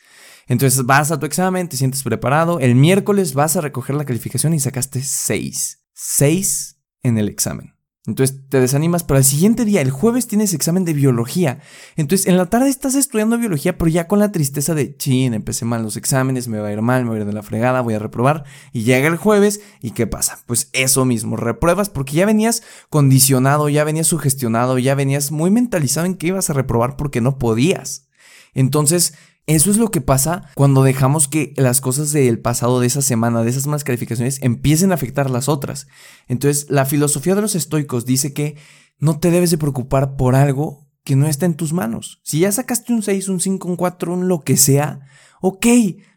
Entonces 0.48 0.86
vas 0.86 1.12
a 1.12 1.20
tu 1.20 1.26
examen, 1.26 1.70
te 1.70 1.78
sientes 1.78 2.04
preparado, 2.04 2.60
el 2.60 2.76
miércoles 2.76 3.34
vas 3.34 3.56
a 3.56 3.62
recoger 3.62 3.96
la 3.96 4.06
calificación 4.06 4.54
y 4.54 4.60
sacaste 4.60 5.02
6. 5.02 5.80
6 5.94 6.78
en 7.04 7.18
el 7.18 7.30
examen. 7.30 7.79
Entonces 8.10 8.40
te 8.50 8.60
desanimas, 8.60 9.04
pero 9.04 9.18
al 9.18 9.24
siguiente 9.24 9.66
día, 9.66 9.82
el 9.82 9.92
jueves, 9.92 10.28
tienes 10.28 10.54
examen 10.54 10.84
de 10.84 10.94
biología. 10.94 11.60
Entonces 11.96 12.28
en 12.28 12.38
la 12.38 12.48
tarde 12.48 12.70
estás 12.70 12.96
estudiando 12.96 13.38
biología, 13.38 13.78
pero 13.78 13.90
ya 13.90 14.08
con 14.08 14.20
la 14.20 14.32
tristeza 14.32 14.74
de, 14.74 14.98
chin, 14.98 15.34
empecé 15.34 15.66
mal 15.66 15.84
los 15.84 15.96
exámenes, 15.96 16.48
me 16.48 16.60
va 16.60 16.70
a 16.70 16.74
ir 16.74 16.82
mal, 16.82 17.04
me 17.04 17.10
voy 17.10 17.20
a 17.20 17.22
ir 17.22 17.28
de 17.28 17.34
la 17.34 17.44
fregada, 17.44 17.82
voy 17.82 17.94
a 17.94 18.00
reprobar. 18.00 18.44
Y 18.74 18.84
llega 18.84 19.08
el 19.08 19.18
jueves, 19.18 19.62
¿y 19.82 19.92
qué 19.92 20.08
pasa? 20.08 20.40
Pues 20.46 20.70
eso 20.74 21.06
mismo, 21.06 21.38
repruebas 21.38 21.90
porque 21.90 22.14
ya 22.14 22.26
venías 22.26 22.64
condicionado, 22.90 23.70
ya 23.70 23.84
venías 23.84 24.08
sugestionado, 24.08 24.80
ya 24.80 24.96
venías 24.96 25.32
muy 25.32 25.52
mentalizado 25.52 26.06
en 26.06 26.16
que 26.16 26.28
ibas 26.28 26.50
a 26.50 26.54
reprobar 26.54 26.98
porque 26.98 27.22
no 27.22 27.38
podías. 27.38 28.10
Entonces, 28.54 29.14
eso 29.50 29.72
es 29.72 29.78
lo 29.78 29.90
que 29.90 30.00
pasa 30.00 30.44
cuando 30.54 30.84
dejamos 30.84 31.28
que 31.28 31.56
las 31.58 31.82
cosas 31.82 32.12
del 32.12 32.40
pasado 32.40 32.80
de 32.80 32.86
esa 32.86 33.02
semana, 33.02 33.42
de 33.42 33.50
esas 33.50 33.66
malas 33.66 33.84
calificaciones, 33.84 34.38
empiecen 34.44 34.92
a 34.92 34.94
afectar 34.94 35.32
las 35.32 35.50
otras. 35.50 35.88
Entonces, 36.28 36.68
la 36.70 36.86
filosofía 36.86 37.34
de 37.34 37.42
los 37.42 37.56
estoicos 37.56 38.06
dice 38.06 38.32
que 38.32 38.58
no 39.00 39.18
te 39.18 39.32
debes 39.32 39.50
de 39.50 39.58
preocupar 39.58 40.18
por 40.18 40.36
algo 40.36 40.88
que 41.04 41.16
no 41.16 41.26
está 41.26 41.48
en 41.48 41.56
tus 41.56 41.74
manos. 41.74 42.22
Si 42.24 42.42
ya 42.42 42.52
sacaste 42.52 42.94
un 42.94 43.02
6, 43.02 43.28
un 43.28 43.40
5, 43.40 43.68
un 43.68 43.76
4, 43.76 44.14
un 44.14 44.28
lo 44.28 44.42
que 44.42 44.56
sea, 44.56 45.00
ok, 45.42 45.66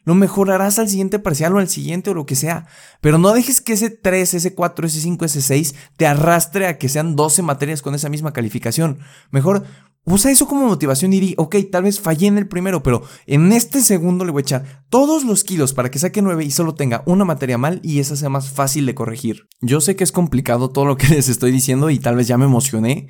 lo 0.05 0.15
mejorarás 0.15 0.79
al 0.79 0.91
siguiente 0.91 1.19
parcial 1.19 1.55
o 1.55 1.59
al 1.59 1.69
siguiente 1.69 2.11
o 2.11 2.15
lo 2.15 2.27
que 2.27 2.37
sea. 2.37 2.67
Pero 3.01 3.17
no 3.17 3.33
dejes 3.33 3.63
que 3.63 3.73
ese 3.73 3.89
3, 3.89 4.35
ese 4.35 4.55
4, 4.55 4.87
ese 4.87 5.01
5, 5.01 5.25
ese 5.25 5.41
6 5.41 5.75
te 5.97 6.07
arrastre 6.07 6.67
a 6.67 6.77
que 6.77 6.91
sean 6.91 7.17
12 7.17 7.41
materias 7.41 7.81
con 7.81 7.95
esa 7.95 8.11
misma 8.11 8.35
calificación. 8.35 8.99
Mejor 9.31 9.65
Usa 10.05 10.33
eso 10.33 10.49
como 10.49 10.67
motivación 10.67 11.13
y 11.13 11.21
di, 11.21 11.35
ok, 11.39 11.57
tal 11.71 11.85
vez 11.85 12.01
fallé 12.01 12.27
en 12.27 12.37
el 12.37 12.49
primero, 12.49 12.83
pero 12.83 13.05
en 13.27 13.53
este 13.53 13.81
segundo 13.81 14.25
le 14.25 14.33
voy 14.33 14.41
a 14.41 14.43
echar 14.43 14.85
todos 14.89 15.23
los 15.23 15.45
kilos 15.45 15.75
para 15.75 15.93
que 15.93 16.01
saque 16.01 16.23
9 16.23 16.45
y 16.45 16.51
solo 16.51 16.75
tenga 16.75 17.05
una 17.07 17.25
materia 17.25 17.57
mal 17.57 17.79
y 17.85 18.01
esa 18.01 18.17
sea 18.17 18.29
más 18.29 18.51
fácil 18.51 18.85
de 18.85 18.97
corregir. 18.97 19.47
Yo 19.61 19.81
sé 19.81 19.95
que 19.95 20.03
es 20.03 20.11
complicado 20.11 20.71
todo 20.71 20.87
lo 20.87 20.97
que 20.97 21.07
les 21.15 21.29
estoy 21.29 21.53
diciendo 21.53 21.89
y 21.89 22.01
tal 22.01 22.17
vez 22.17 22.27
ya 22.27 22.37
me 22.37 22.47
emocioné, 22.47 23.07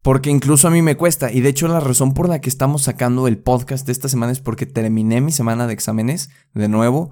porque 0.00 0.30
incluso 0.30 0.68
a 0.68 0.70
mí 0.70 0.80
me 0.80 0.96
cuesta. 0.96 1.30
Y 1.30 1.42
de 1.42 1.50
hecho 1.50 1.68
la 1.68 1.80
razón 1.80 2.14
por 2.14 2.30
la 2.30 2.40
que 2.40 2.48
estamos 2.48 2.82
sacando 2.82 3.28
el 3.28 3.36
podcast 3.36 3.84
de 3.84 3.92
esta 3.92 4.08
semana 4.08 4.32
es 4.32 4.40
porque 4.40 4.64
terminé 4.64 5.20
mi 5.20 5.32
semana 5.32 5.66
de 5.66 5.74
exámenes 5.74 6.30
de 6.54 6.68
nuevo 6.68 7.10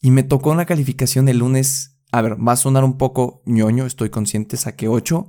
y 0.00 0.12
me 0.12 0.22
tocó 0.22 0.52
una 0.52 0.66
calificación 0.66 1.28
el 1.28 1.38
lunes. 1.38 1.98
A 2.12 2.22
ver, 2.22 2.36
va 2.36 2.52
a 2.52 2.56
sonar 2.56 2.84
un 2.84 2.98
poco 2.98 3.42
ñoño, 3.46 3.84
estoy 3.84 4.10
consciente, 4.10 4.56
saqué 4.56 4.86
8 4.86 5.28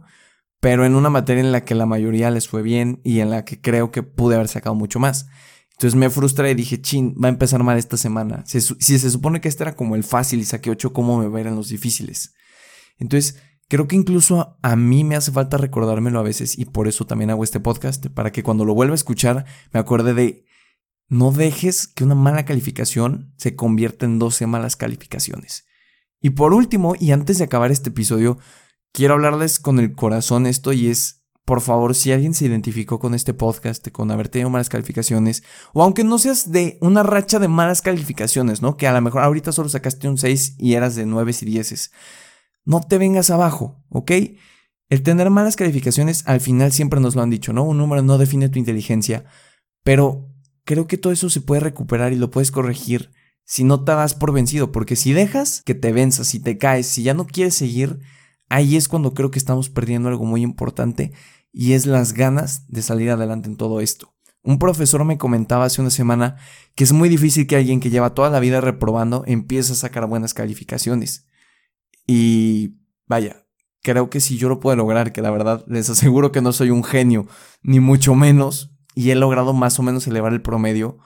pero 0.61 0.85
en 0.85 0.95
una 0.95 1.09
materia 1.09 1.41
en 1.41 1.51
la 1.51 1.65
que 1.65 1.75
la 1.75 1.87
mayoría 1.87 2.29
les 2.31 2.47
fue 2.47 2.61
bien 2.61 3.01
y 3.03 3.19
en 3.19 3.31
la 3.31 3.43
que 3.43 3.59
creo 3.59 3.91
que 3.91 4.03
pude 4.03 4.35
haber 4.35 4.47
sacado 4.47 4.75
mucho 4.75 4.99
más. 4.99 5.27
Entonces 5.71 5.95
me 5.99 6.11
frustré 6.11 6.51
y 6.51 6.53
dije, 6.53 6.79
chin, 6.79 7.15
va 7.21 7.27
a 7.27 7.31
empezar 7.31 7.63
mal 7.63 7.79
esta 7.79 7.97
semana. 7.97 8.43
Si, 8.45 8.61
se 8.61 9.09
supone 9.09 9.41
que 9.41 9.49
este 9.49 9.63
era 9.63 9.75
como 9.75 9.95
el 9.95 10.03
fácil 10.03 10.39
y 10.39 10.45
saqué 10.45 10.69
8, 10.69 10.93
¿cómo 10.93 11.17
me 11.17 11.41
en 11.41 11.55
los 11.55 11.69
difíciles? 11.69 12.35
Entonces, 12.99 13.39
creo 13.67 13.87
que 13.87 13.95
incluso 13.95 14.59
a 14.61 14.75
mí 14.75 15.03
me 15.03 15.15
hace 15.15 15.31
falta 15.31 15.57
recordármelo 15.57 16.19
a 16.19 16.23
veces 16.23 16.59
y 16.59 16.65
por 16.65 16.87
eso 16.87 17.07
también 17.07 17.31
hago 17.31 17.43
este 17.43 17.59
podcast, 17.59 18.05
para 18.09 18.31
que 18.31 18.43
cuando 18.43 18.63
lo 18.63 18.75
vuelva 18.75 18.93
a 18.93 18.95
escuchar 18.95 19.45
me 19.73 19.79
acuerde 19.79 20.13
de, 20.13 20.45
no 21.07 21.31
dejes 21.31 21.87
que 21.87 22.03
una 22.03 22.13
mala 22.13 22.45
calificación 22.45 23.33
se 23.37 23.55
convierta 23.55 24.05
en 24.05 24.19
12 24.19 24.45
malas 24.45 24.75
calificaciones. 24.75 25.65
Y 26.21 26.29
por 26.29 26.53
último, 26.53 26.93
y 26.99 27.13
antes 27.13 27.39
de 27.39 27.45
acabar 27.45 27.71
este 27.71 27.89
episodio, 27.89 28.37
quiero 28.91 29.15
hablarles 29.15 29.59
con 29.59 29.79
el 29.79 29.93
corazón 29.93 30.45
esto 30.45 30.73
y 30.73 30.87
es, 30.87 31.23
por 31.45 31.61
favor, 31.61 31.95
si 31.95 32.11
alguien 32.11 32.33
se 32.33 32.45
identificó 32.45 32.99
con 32.99 33.13
este 33.13 33.33
podcast, 33.33 33.87
con 33.89 34.11
haber 34.11 34.29
tenido 34.29 34.49
malas 34.49 34.69
calificaciones, 34.69 35.43
o 35.73 35.83
aunque 35.83 36.03
no 36.03 36.17
seas 36.19 36.51
de 36.51 36.77
una 36.81 37.03
racha 37.03 37.39
de 37.39 37.47
malas 37.47 37.81
calificaciones, 37.81 38.61
¿no? 38.61 38.77
Que 38.77 38.87
a 38.87 38.93
lo 38.93 39.01
mejor 39.01 39.23
ahorita 39.23 39.51
solo 39.51 39.69
sacaste 39.69 40.07
un 40.07 40.17
6 40.17 40.55
y 40.59 40.73
eras 40.73 40.95
de 40.95 41.05
9 41.05 41.31
y 41.41 41.45
10. 41.45 41.91
No 42.65 42.81
te 42.81 42.97
vengas 42.97 43.29
abajo, 43.29 43.83
¿ok? 43.89 44.11
El 44.89 45.03
tener 45.03 45.29
malas 45.29 45.55
calificaciones 45.55 46.23
al 46.27 46.41
final 46.41 46.71
siempre 46.71 46.99
nos 46.99 47.15
lo 47.15 47.21
han 47.21 47.29
dicho, 47.29 47.53
¿no? 47.53 47.63
Un 47.63 47.77
número 47.77 48.01
no 48.01 48.17
define 48.17 48.49
tu 48.49 48.59
inteligencia, 48.59 49.25
pero 49.83 50.29
creo 50.63 50.85
que 50.85 50.97
todo 50.97 51.13
eso 51.13 51.29
se 51.29 51.41
puede 51.41 51.61
recuperar 51.61 52.13
y 52.13 52.17
lo 52.17 52.29
puedes 52.29 52.51
corregir 52.51 53.11
si 53.45 53.63
no 53.63 53.83
te 53.83 53.91
das 53.91 54.13
por 54.13 54.31
vencido, 54.31 54.71
porque 54.71 54.95
si 54.95 55.13
dejas 55.13 55.61
que 55.65 55.75
te 55.75 55.91
venzas, 55.91 56.27
si 56.27 56.39
te 56.39 56.57
caes, 56.57 56.87
si 56.87 57.03
ya 57.03 57.13
no 57.13 57.25
quieres 57.25 57.55
seguir, 57.55 57.99
ahí 58.51 58.75
es 58.75 58.87
cuando 58.89 59.13
creo 59.13 59.31
que 59.31 59.39
estamos 59.39 59.69
perdiendo 59.69 60.09
algo 60.09 60.25
muy 60.25 60.41
importante 60.41 61.13
y 61.53 61.73
es 61.73 61.85
las 61.85 62.13
ganas 62.13 62.67
de 62.67 62.81
salir 62.81 63.09
adelante 63.09 63.49
en 63.49 63.55
todo 63.55 63.79
esto. 63.79 64.13
Un 64.43 64.59
profesor 64.59 65.05
me 65.05 65.17
comentaba 65.17 65.65
hace 65.65 65.81
una 65.81 65.89
semana 65.89 66.35
que 66.75 66.83
es 66.83 66.91
muy 66.91 67.07
difícil 67.07 67.47
que 67.47 67.55
alguien 67.55 67.79
que 67.79 67.89
lleva 67.89 68.13
toda 68.13 68.29
la 68.29 68.41
vida 68.41 68.59
reprobando 68.59 69.23
empiece 69.25 69.71
a 69.71 69.75
sacar 69.75 70.05
buenas 70.07 70.33
calificaciones. 70.33 71.27
Y 72.05 72.79
vaya, 73.07 73.47
creo 73.81 74.09
que 74.09 74.19
si 74.19 74.37
yo 74.37 74.49
lo 74.49 74.59
puedo 74.59 74.75
lograr, 74.75 75.13
que 75.13 75.21
la 75.21 75.31
verdad 75.31 75.63
les 75.67 75.89
aseguro 75.89 76.33
que 76.33 76.41
no 76.41 76.51
soy 76.51 76.71
un 76.71 76.83
genio, 76.83 77.27
ni 77.61 77.79
mucho 77.79 78.15
menos, 78.15 78.75
y 78.95 79.11
he 79.11 79.15
logrado 79.15 79.53
más 79.53 79.79
o 79.79 79.83
menos 79.83 80.07
elevar 80.07 80.33
el 80.33 80.41
promedio, 80.41 80.97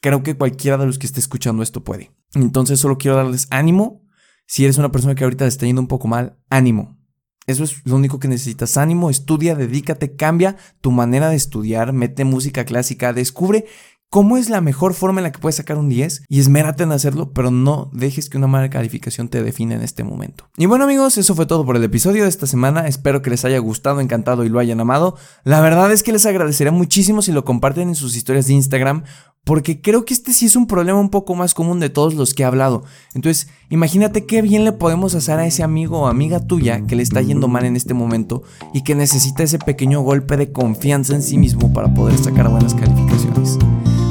creo 0.00 0.22
que 0.22 0.36
cualquiera 0.36 0.76
de 0.76 0.86
los 0.86 0.98
que 0.98 1.06
esté 1.06 1.20
escuchando 1.20 1.62
esto 1.62 1.84
puede. 1.84 2.10
Entonces 2.34 2.80
solo 2.80 2.98
quiero 2.98 3.16
darles 3.16 3.46
ánimo 3.50 4.01
si 4.46 4.64
eres 4.64 4.78
una 4.78 4.92
persona 4.92 5.14
que 5.14 5.24
ahorita 5.24 5.44
le 5.44 5.48
está 5.48 5.66
yendo 5.66 5.82
un 5.82 5.88
poco 5.88 6.08
mal, 6.08 6.38
ánimo. 6.50 6.98
Eso 7.46 7.64
es 7.64 7.84
lo 7.84 7.96
único 7.96 8.20
que 8.20 8.28
necesitas. 8.28 8.76
Ánimo, 8.76 9.10
estudia, 9.10 9.54
dedícate, 9.54 10.14
cambia 10.14 10.56
tu 10.80 10.92
manera 10.92 11.28
de 11.28 11.36
estudiar, 11.36 11.92
mete 11.92 12.24
música 12.24 12.64
clásica, 12.64 13.12
descubre 13.12 13.66
cómo 14.12 14.36
es 14.36 14.50
la 14.50 14.60
mejor 14.60 14.92
forma 14.92 15.20
en 15.20 15.24
la 15.24 15.32
que 15.32 15.38
puedes 15.38 15.56
sacar 15.56 15.78
un 15.78 15.88
10 15.88 16.24
y 16.28 16.38
esmérate 16.38 16.82
en 16.82 16.92
hacerlo, 16.92 17.32
pero 17.32 17.50
no 17.50 17.90
dejes 17.94 18.28
que 18.28 18.36
una 18.36 18.46
mala 18.46 18.68
calificación 18.68 19.28
te 19.28 19.42
define 19.42 19.74
en 19.74 19.80
este 19.80 20.04
momento. 20.04 20.50
Y 20.58 20.66
bueno 20.66 20.84
amigos, 20.84 21.16
eso 21.16 21.34
fue 21.34 21.46
todo 21.46 21.64
por 21.64 21.76
el 21.76 21.82
episodio 21.82 22.24
de 22.24 22.28
esta 22.28 22.46
semana. 22.46 22.86
Espero 22.86 23.22
que 23.22 23.30
les 23.30 23.46
haya 23.46 23.58
gustado, 23.58 24.02
encantado 24.02 24.44
y 24.44 24.50
lo 24.50 24.58
hayan 24.58 24.80
amado. 24.80 25.16
La 25.44 25.62
verdad 25.62 25.90
es 25.90 26.02
que 26.02 26.12
les 26.12 26.26
agradecería 26.26 26.72
muchísimo 26.72 27.22
si 27.22 27.32
lo 27.32 27.46
comparten 27.46 27.88
en 27.88 27.94
sus 27.94 28.14
historias 28.14 28.46
de 28.48 28.52
Instagram 28.52 29.04
porque 29.44 29.80
creo 29.80 30.04
que 30.04 30.14
este 30.14 30.32
sí 30.32 30.46
es 30.46 30.54
un 30.54 30.66
problema 30.66 31.00
un 31.00 31.10
poco 31.10 31.34
más 31.34 31.52
común 31.52 31.80
de 31.80 31.90
todos 31.90 32.14
los 32.14 32.32
que 32.32 32.42
he 32.44 32.46
hablado. 32.46 32.84
Entonces, 33.14 33.48
imagínate 33.70 34.24
qué 34.24 34.40
bien 34.40 34.64
le 34.64 34.72
podemos 34.72 35.14
hacer 35.16 35.38
a 35.38 35.46
ese 35.46 35.64
amigo 35.64 36.00
o 36.00 36.06
amiga 36.06 36.40
tuya 36.46 36.86
que 36.86 36.94
le 36.94 37.02
está 37.02 37.20
yendo 37.22 37.48
mal 37.48 37.64
en 37.64 37.74
este 37.74 37.92
momento 37.92 38.42
y 38.72 38.82
que 38.82 38.94
necesita 38.94 39.42
ese 39.42 39.58
pequeño 39.58 40.00
golpe 40.00 40.36
de 40.36 40.52
confianza 40.52 41.14
en 41.14 41.22
sí 41.22 41.38
mismo 41.38 41.72
para 41.72 41.92
poder 41.92 42.16
sacar 42.18 42.48
buenas 42.48 42.74
calificaciones. 42.74 43.58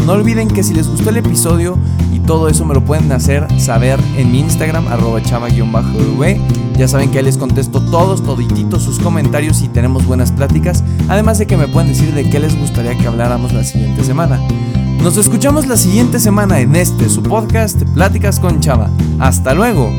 No 0.06 0.14
olviden 0.14 0.50
que 0.50 0.64
si 0.64 0.74
les 0.74 0.88
gustó 0.88 1.12
el 1.12 1.18
episodio 1.18 1.78
y 2.14 2.20
todo 2.20 2.50
eso 2.50 2.66
me 2.66 2.74
lo 2.74 2.84
pueden 2.84 3.12
hacer 3.12 3.48
saber 3.60 4.00
en 4.18 4.32
mi 4.32 4.40
Instagram, 4.40 4.88
arroba 4.88 5.22
chava-v. 5.22 6.42
Ya 6.78 6.88
saben 6.88 7.12
que 7.12 7.20
ahí 7.20 7.24
les 7.24 7.38
contesto 7.38 7.80
todos, 7.90 8.24
todititos 8.24 8.84
sus 8.84 9.00
comentarios 9.00 9.62
y 9.62 9.70
tenemos 9.70 10.06
buenas 10.06 10.32
pláticas. 10.32 10.84
Además 11.08 11.38
de 11.38 11.46
que 11.46 11.56
me 11.56 11.68
pueden 11.68 11.90
decir 11.90 12.14
de 12.14 12.30
qué 12.30 12.40
les 12.40 12.60
gustaría 12.60 12.98
que 12.98 13.08
habláramos 13.08 13.54
la 13.54 13.64
siguiente 13.64 14.04
semana. 14.04 14.42
Nos 15.02 15.18
escuchamos 15.18 15.66
la 15.66 15.78
siguiente 15.78 16.20
semana 16.20 16.60
en 16.60 16.76
este, 16.76 17.10
su 17.10 17.24
podcast, 17.24 17.82
Pláticas 17.96 18.40
con 18.40 18.60
Chava. 18.60 18.92
Hasta 19.20 19.56
luego. 19.56 19.90